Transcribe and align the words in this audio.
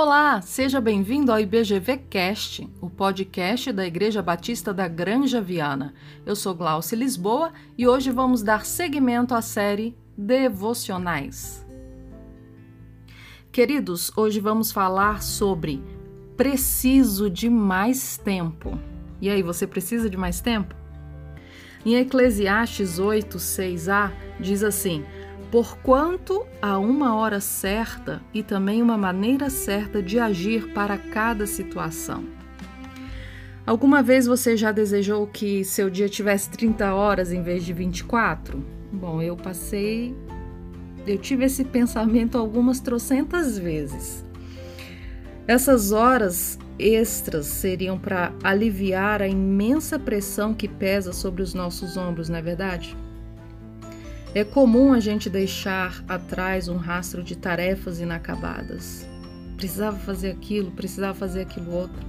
Olá, 0.00 0.40
seja 0.40 0.80
bem-vindo 0.80 1.32
ao 1.32 1.40
IBGV 1.40 1.96
Cast, 2.08 2.70
o 2.80 2.88
podcast 2.88 3.72
da 3.72 3.84
Igreja 3.84 4.22
Batista 4.22 4.72
da 4.72 4.86
Granja 4.86 5.40
Viana. 5.40 5.92
Eu 6.24 6.36
sou 6.36 6.54
Glaucia 6.54 6.96
Lisboa 6.96 7.52
e 7.76 7.84
hoje 7.84 8.12
vamos 8.12 8.40
dar 8.40 8.64
seguimento 8.64 9.34
à 9.34 9.42
série 9.42 9.98
Devocionais. 10.16 11.66
Queridos, 13.50 14.12
hoje 14.16 14.38
vamos 14.38 14.70
falar 14.70 15.20
sobre 15.20 15.82
preciso 16.36 17.28
de 17.28 17.50
mais 17.50 18.16
tempo. 18.16 18.78
E 19.20 19.28
aí, 19.28 19.42
você 19.42 19.66
precisa 19.66 20.08
de 20.08 20.16
mais 20.16 20.40
tempo? 20.40 20.76
Em 21.84 21.96
Eclesiastes 21.96 23.00
8, 23.00 23.36
6a, 23.36 24.12
diz 24.38 24.62
assim: 24.62 25.04
Porquanto 25.50 26.46
há 26.60 26.78
uma 26.78 27.14
hora 27.14 27.40
certa 27.40 28.20
e 28.34 28.42
também 28.42 28.82
uma 28.82 28.98
maneira 28.98 29.48
certa 29.48 30.02
de 30.02 30.18
agir 30.18 30.72
para 30.74 30.98
cada 30.98 31.46
situação. 31.46 32.24
Alguma 33.64 34.02
vez 34.02 34.26
você 34.26 34.56
já 34.56 34.72
desejou 34.72 35.26
que 35.26 35.64
seu 35.64 35.88
dia 35.88 36.08
tivesse 36.08 36.50
30 36.50 36.94
horas 36.94 37.32
em 37.32 37.42
vez 37.42 37.64
de 37.64 37.72
24? 37.72 38.62
Bom, 38.92 39.22
eu 39.22 39.36
passei. 39.36 40.14
Eu 41.06 41.16
tive 41.18 41.44
esse 41.44 41.64
pensamento 41.64 42.36
algumas 42.36 42.80
trocentas 42.80 43.58
vezes. 43.58 44.24
Essas 45.46 45.92
horas 45.92 46.58
extras 46.78 47.46
seriam 47.46 47.98
para 47.98 48.32
aliviar 48.44 49.22
a 49.22 49.28
imensa 49.28 49.98
pressão 49.98 50.52
que 50.52 50.68
pesa 50.68 51.12
sobre 51.12 51.42
os 51.42 51.54
nossos 51.54 51.96
ombros, 51.96 52.28
não 52.28 52.36
é 52.36 52.42
verdade? 52.42 52.94
É 54.34 54.44
comum 54.44 54.92
a 54.92 55.00
gente 55.00 55.30
deixar 55.30 56.04
atrás 56.06 56.68
um 56.68 56.76
rastro 56.76 57.24
de 57.24 57.34
tarefas 57.34 57.98
inacabadas. 57.98 59.08
Precisava 59.56 59.96
fazer 59.98 60.30
aquilo, 60.30 60.70
precisava 60.70 61.14
fazer 61.14 61.42
aquilo 61.42 61.72
outro. 61.72 62.06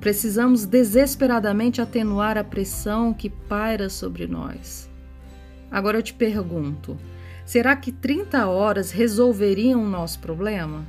Precisamos 0.00 0.66
desesperadamente 0.66 1.80
atenuar 1.80 2.36
a 2.36 2.42
pressão 2.42 3.14
que 3.14 3.30
paira 3.30 3.88
sobre 3.88 4.26
nós. 4.26 4.90
Agora 5.70 5.98
eu 5.98 6.02
te 6.02 6.14
pergunto: 6.14 6.98
será 7.44 7.76
que 7.76 7.92
30 7.92 8.48
horas 8.48 8.90
resolveriam 8.90 9.84
o 9.84 9.88
nosso 9.88 10.18
problema? 10.18 10.84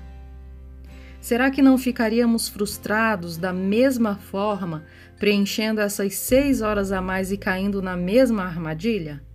Será 1.22 1.52
que 1.52 1.62
não 1.62 1.78
ficaríamos 1.78 2.48
frustrados 2.48 3.38
da 3.38 3.54
mesma 3.54 4.16
forma, 4.16 4.86
preenchendo 5.20 5.82
essas 5.82 6.16
seis 6.16 6.62
horas 6.62 6.92
a 6.92 7.00
mais 7.00 7.32
e 7.32 7.38
caindo 7.38 7.80
na 7.80 7.96
mesma 7.96 8.44
armadilha? 8.44 9.27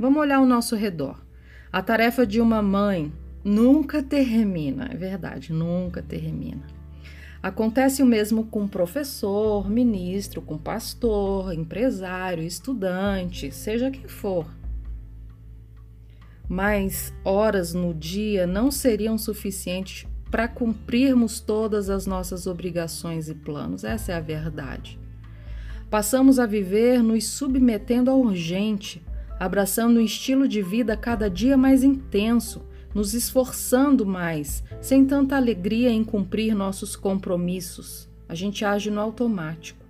Vamos 0.00 0.22
olhar 0.22 0.36
ao 0.36 0.46
nosso 0.46 0.74
redor. 0.74 1.22
A 1.70 1.82
tarefa 1.82 2.26
de 2.26 2.40
uma 2.40 2.62
mãe 2.62 3.12
nunca 3.44 4.02
termina, 4.02 4.88
é 4.90 4.96
verdade, 4.96 5.52
nunca 5.52 6.00
termina. 6.00 6.62
Acontece 7.42 8.02
o 8.02 8.06
mesmo 8.06 8.46
com 8.46 8.66
professor, 8.66 9.68
ministro, 9.68 10.40
com 10.40 10.56
pastor, 10.56 11.52
empresário, 11.52 12.42
estudante, 12.42 13.52
seja 13.52 13.90
quem 13.90 14.08
for. 14.08 14.46
Mas 16.48 17.12
horas 17.22 17.74
no 17.74 17.92
dia 17.92 18.46
não 18.46 18.70
seriam 18.70 19.18
suficientes 19.18 20.08
para 20.30 20.48
cumprirmos 20.48 21.40
todas 21.40 21.90
as 21.90 22.06
nossas 22.06 22.46
obrigações 22.46 23.28
e 23.28 23.34
planos, 23.34 23.84
essa 23.84 24.12
é 24.12 24.14
a 24.14 24.20
verdade. 24.20 24.98
Passamos 25.90 26.38
a 26.38 26.46
viver 26.46 27.02
nos 27.02 27.26
submetendo 27.26 28.10
ao 28.10 28.18
urgente, 28.18 29.02
abraçando 29.40 29.98
um 29.98 30.02
estilo 30.02 30.46
de 30.46 30.60
vida 30.60 30.94
cada 30.98 31.30
dia 31.30 31.56
mais 31.56 31.82
intenso, 31.82 32.60
nos 32.94 33.14
esforçando 33.14 34.04
mais, 34.04 34.62
sem 34.82 35.06
tanta 35.06 35.34
alegria 35.34 35.88
em 35.90 36.04
cumprir 36.04 36.54
nossos 36.54 36.94
compromissos. 36.94 38.06
A 38.28 38.34
gente 38.34 38.66
age 38.66 38.90
no 38.90 39.00
automático. 39.00 39.80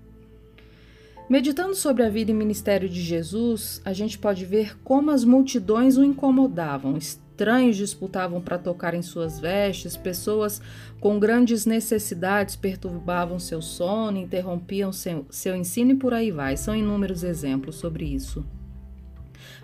Meditando 1.29 1.75
sobre 1.75 2.05
a 2.05 2.09
vida 2.09 2.31
e 2.31 2.35
ministério 2.35 2.89
de 2.89 3.01
Jesus, 3.01 3.83
a 3.85 3.93
gente 3.93 4.19
pode 4.19 4.45
ver 4.45 4.79
como 4.85 5.11
as 5.11 5.25
multidões 5.25 5.97
o 5.97 6.05
incomodavam. 6.05 6.97
Estranhos 6.97 7.77
disputavam 7.77 8.41
para 8.41 8.59
tocar 8.59 8.95
em 8.95 9.03
suas 9.03 9.41
vestes, 9.41 9.97
pessoas 9.97 10.61
com 11.01 11.19
grandes 11.19 11.67
necessidades 11.67 12.55
perturbavam 12.55 13.39
seu 13.39 13.63
sono, 13.63 14.19
interrompiam 14.19 14.93
seu, 14.93 15.27
seu 15.31 15.57
ensino 15.57 15.93
e 15.93 15.97
por 15.97 16.15
aí 16.15 16.31
vai. 16.31 16.57
São 16.57 16.75
inúmeros 16.75 17.25
exemplos 17.25 17.77
sobre 17.77 18.05
isso. 18.05 18.45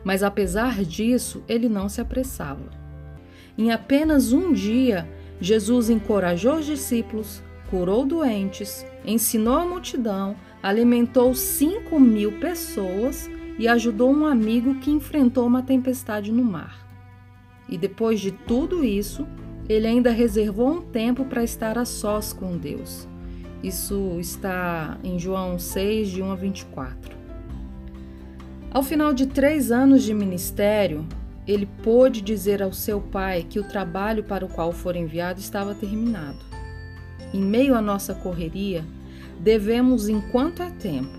Mas 0.04 0.22
apesar 0.22 0.84
disso, 0.84 1.42
ele 1.48 1.68
não 1.68 1.88
se 1.88 2.00
apressava. 2.00 2.70
Em 3.58 3.72
apenas 3.72 4.32
um 4.32 4.52
dia, 4.52 5.08
Jesus 5.40 5.90
encorajou 5.90 6.56
os 6.56 6.66
discípulos, 6.66 7.42
curou 7.70 8.04
doentes, 8.04 8.84
ensinou 9.04 9.54
a 9.54 9.66
multidão, 9.66 10.36
alimentou 10.62 11.34
cinco 11.34 11.98
mil 11.98 12.32
pessoas 12.40 13.28
e 13.58 13.66
ajudou 13.66 14.10
um 14.10 14.26
amigo 14.26 14.76
que 14.76 14.90
enfrentou 14.90 15.46
uma 15.46 15.62
tempestade 15.62 16.30
no 16.30 16.44
mar. 16.44 16.86
E 17.68 17.76
depois 17.76 18.20
de 18.20 18.30
tudo 18.30 18.84
isso, 18.84 19.26
ele 19.68 19.86
ainda 19.86 20.10
reservou 20.10 20.70
um 20.70 20.80
tempo 20.80 21.24
para 21.24 21.42
estar 21.42 21.76
a 21.78 21.84
sós 21.84 22.32
com 22.32 22.56
Deus. 22.56 23.08
Isso 23.62 24.16
está 24.20 24.98
em 25.02 25.18
João 25.18 25.58
6, 25.58 26.08
de 26.08 26.22
1 26.22 26.30
a 26.30 26.34
24. 26.36 27.16
Ao 28.70 28.82
final 28.82 29.14
de 29.14 29.26
três 29.26 29.70
anos 29.70 30.02
de 30.02 30.12
ministério, 30.12 31.06
ele 31.46 31.66
pôde 31.82 32.20
dizer 32.20 32.62
ao 32.62 32.72
seu 32.72 33.00
pai 33.00 33.46
que 33.48 33.60
o 33.60 33.68
trabalho 33.68 34.24
para 34.24 34.44
o 34.44 34.48
qual 34.48 34.72
for 34.72 34.96
enviado 34.96 35.40
estava 35.40 35.74
terminado. 35.74 36.44
Em 37.32 37.40
meio 37.40 37.74
à 37.74 37.80
nossa 37.80 38.14
correria, 38.14 38.84
devemos, 39.40 40.08
enquanto 40.08 40.62
é 40.62 40.70
tempo, 40.70 41.18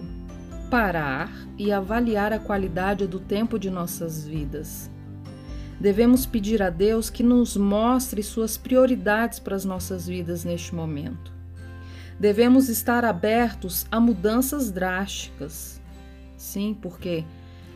parar 0.69 1.31
e 1.57 1.71
avaliar 1.71 2.33
a 2.33 2.39
qualidade 2.39 3.07
do 3.07 3.19
tempo 3.19 3.57
de 3.57 3.69
nossas 3.69 4.27
vidas. 4.27 4.91
Devemos 5.79 6.25
pedir 6.25 6.61
a 6.61 6.69
Deus 6.69 7.09
que 7.09 7.23
nos 7.23 7.55
mostre 7.55 8.21
suas 8.23 8.57
prioridades 8.57 9.39
para 9.39 9.55
as 9.55 9.63
nossas 9.63 10.07
vidas 10.07 10.43
neste 10.43 10.73
momento. 10.73 11.31
Devemos 12.19 12.67
estar 12.67 13.05
abertos 13.05 13.85
a 13.91 13.99
mudanças 13.99 14.71
drásticas. 14.71 15.79
Sim, 16.37 16.77
porque 16.79 17.25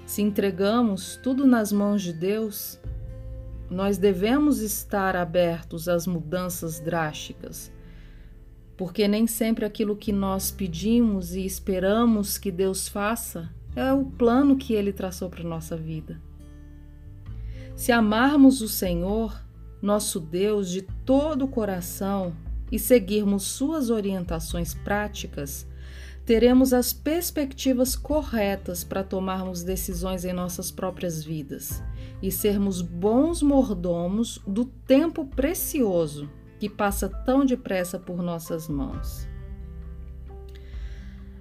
se 0.06 0.22
entregamos 0.22 1.20
tudo 1.22 1.46
nas 1.46 1.72
mãos 1.72 2.02
de 2.02 2.14
Deus, 2.14 2.80
nós 3.70 3.98
devemos 3.98 4.60
estar 4.60 5.16
abertos 5.16 5.90
às 5.90 6.06
mudanças 6.06 6.80
drásticas, 6.80 7.72
porque 8.78 9.08
nem 9.08 9.26
sempre 9.26 9.66
aquilo 9.66 9.96
que 9.96 10.12
nós 10.12 10.52
pedimos 10.52 11.34
e 11.34 11.46
esperamos 11.46 12.38
que 12.38 12.52
Deus 12.52 12.88
faça 12.88 13.50
é 13.76 13.92
o 13.94 14.06
plano 14.06 14.58
que 14.58 14.74
Ele 14.74 14.92
traçou 14.92 15.30
para 15.30 15.42
a 15.42 15.48
nossa 15.48 15.78
vida. 15.78 16.22
Se 17.76 17.92
amarmos 17.92 18.62
o 18.62 18.68
Senhor, 18.68 19.42
nosso 19.82 20.20
Deus, 20.20 20.70
de 20.70 20.82
todo 21.06 21.46
o 21.46 21.48
coração 21.48 22.36
e 22.72 22.78
seguirmos 22.78 23.44
Suas 23.44 23.90
orientações 23.90 24.74
práticas, 24.74 25.66
teremos 26.32 26.72
as 26.72 26.94
perspectivas 26.94 27.94
corretas 27.94 28.86
para 28.86 29.04
tomarmos 29.04 29.64
decisões 29.64 30.24
em 30.24 30.32
nossas 30.32 30.72
próprias 30.72 31.22
vidas 31.22 31.84
e 32.22 32.32
sermos 32.32 32.82
bons 32.82 33.42
mordomos 33.42 34.40
do 34.48 34.64
tempo 34.64 35.26
precioso 35.26 36.30
que 36.58 36.70
passa 36.70 37.10
tão 37.10 37.46
depressa 37.46 38.00
por 38.00 38.24
nossas 38.24 38.70
mãos. 38.70 39.28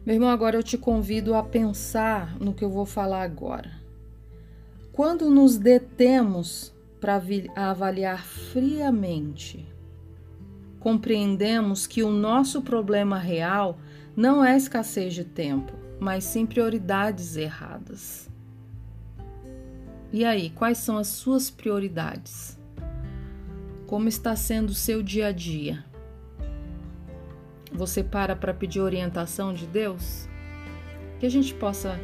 Meu 0.05 0.17
irmão, 0.17 0.29
agora 0.29 0.57
eu 0.57 0.63
te 0.65 0.77
convido 0.77 1.37
a 1.37 1.43
pensar 1.45 2.37
no 2.41 2.53
que 2.53 2.65
eu 2.65 2.71
vou 2.71 2.85
falar 2.85 3.23
agora. 3.23 3.71
Quando 4.91 5.31
nos 5.31 5.57
detemos 5.57 6.75
para 7.01 7.23
avaliar 7.55 8.27
friamente, 8.27 9.70
compreendemos 10.81 11.87
que 11.87 12.03
o 12.03 12.11
nosso 12.11 12.63
problema 12.63 13.19
real 13.19 13.79
não 14.17 14.45
é 14.45 14.57
escassez 14.57 15.15
de 15.15 15.25
tempo, 15.25 15.73
mas 16.01 16.25
sim 16.25 16.47
prioridades 16.47 17.37
erradas. 17.37 18.29
E 20.13 20.25
aí, 20.25 20.51
quais 20.51 20.79
são 20.79 20.99
as 20.99 21.07
suas 21.07 21.51
prioridades? 21.51 22.59
Como 23.87 24.09
está 24.09 24.35
sendo 24.35 24.71
o 24.71 24.75
seu 24.75 25.03
dia 25.03 25.29
a 25.29 25.33
dia? 25.33 25.85
Você 27.73 28.03
para 28.03 28.35
para 28.35 28.53
pedir 28.53 28.81
orientação 28.81 29.55
de 29.55 29.67
Deus? 29.67 30.29
Que 31.21 31.27
a 31.27 31.31
gente 31.31 31.55
possa 31.55 32.01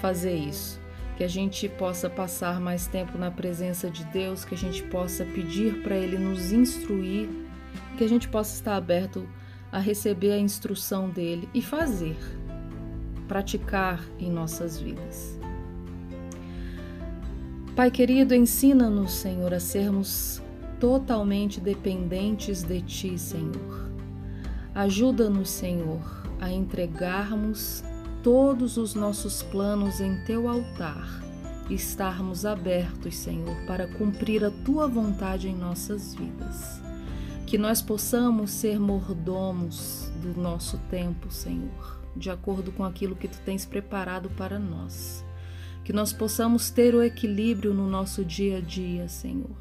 fazer 0.00 0.34
isso, 0.34 0.78
que 1.16 1.24
a 1.24 1.28
gente 1.28 1.68
possa 1.68 2.10
passar 2.10 2.60
mais 2.60 2.86
tempo 2.86 3.16
na 3.16 3.30
presença 3.30 3.88
de 3.88 4.04
Deus, 4.06 4.44
que 4.44 4.54
a 4.54 4.58
gente 4.58 4.82
possa 4.84 5.24
pedir 5.24 5.82
para 5.82 5.96
Ele 5.96 6.18
nos 6.18 6.52
instruir, 6.52 7.28
que 7.96 8.04
a 8.04 8.08
gente 8.08 8.28
possa 8.28 8.54
estar 8.54 8.76
aberto 8.76 9.28
a 9.70 9.78
receber 9.78 10.32
a 10.32 10.38
instrução 10.38 11.10
dele 11.10 11.48
e 11.52 11.60
fazer, 11.60 12.16
praticar 13.26 14.02
em 14.18 14.30
nossas 14.30 14.80
vidas. 14.80 15.38
Pai 17.76 17.90
querido, 17.90 18.34
ensina-nos, 18.34 19.12
Senhor, 19.12 19.54
a 19.54 19.60
sermos 19.60 20.42
totalmente 20.80 21.60
dependentes 21.60 22.62
de 22.62 22.80
Ti, 22.80 23.18
Senhor. 23.18 23.88
Ajuda-nos, 24.74 25.50
Senhor, 25.50 26.00
a 26.40 26.50
entregarmos 26.50 27.84
todos 28.22 28.76
os 28.76 28.94
nossos 28.94 29.42
planos 29.44 30.00
em 30.00 30.24
Teu 30.24 30.48
altar 30.48 31.22
e 31.68 31.74
estarmos 31.74 32.44
abertos, 32.44 33.16
Senhor, 33.16 33.54
para 33.66 33.86
cumprir 33.86 34.44
a 34.44 34.50
Tua 34.50 34.88
vontade 34.88 35.48
em 35.48 35.54
nossas 35.54 36.14
vidas. 36.14 36.87
Que 37.48 37.56
nós 37.56 37.80
possamos 37.80 38.50
ser 38.50 38.78
mordomos 38.78 40.12
do 40.22 40.38
nosso 40.38 40.76
tempo, 40.90 41.30
Senhor, 41.30 42.00
de 42.14 42.30
acordo 42.30 42.70
com 42.70 42.84
aquilo 42.84 43.16
que 43.16 43.26
Tu 43.26 43.40
tens 43.40 43.64
preparado 43.64 44.28
para 44.30 44.58
nós. 44.58 45.24
Que 45.82 45.92
nós 45.92 46.12
possamos 46.12 46.70
ter 46.70 46.94
o 46.94 47.02
equilíbrio 47.02 47.72
no 47.72 47.88
nosso 47.88 48.24
dia 48.24 48.58
a 48.58 48.60
dia, 48.60 49.08
Senhor 49.08 49.56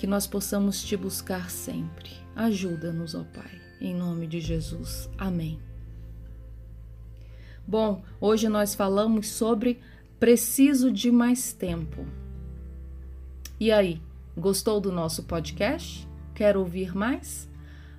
que 0.00 0.06
nós 0.06 0.26
possamos 0.26 0.82
te 0.82 0.96
buscar 0.96 1.50
sempre. 1.50 2.08
Ajuda-nos, 2.34 3.14
ó 3.14 3.22
Pai, 3.22 3.60
em 3.78 3.94
nome 3.94 4.26
de 4.26 4.40
Jesus. 4.40 5.10
Amém. 5.18 5.60
Bom, 7.66 8.02
hoje 8.18 8.48
nós 8.48 8.74
falamos 8.74 9.28
sobre 9.28 9.78
preciso 10.18 10.90
de 10.90 11.10
mais 11.10 11.52
tempo. 11.52 12.06
E 13.60 13.70
aí, 13.70 14.00
gostou 14.34 14.80
do 14.80 14.90
nosso 14.90 15.24
podcast? 15.24 16.08
Quer 16.40 16.56
ouvir 16.56 16.96
mais? 16.96 17.46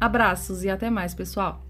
Abraços 0.00 0.62
e 0.62 0.70
até 0.70 0.88
mais, 0.88 1.12
pessoal! 1.12 1.66